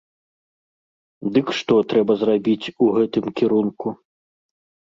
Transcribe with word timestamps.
Дык 1.35 1.47
што 1.59 1.75
трэба 1.93 2.13
зрабіць 2.21 2.71
у 2.87 2.89
гэтым 2.97 3.25
кірунку? 3.41 3.87